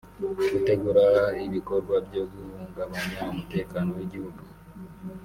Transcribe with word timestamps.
gutegura 0.51 1.03
ibikorwa 1.45 1.95
byo 2.07 2.23
guhungabanya 2.31 3.17
umutekano 3.33 3.89
w’igihugu 3.97 4.41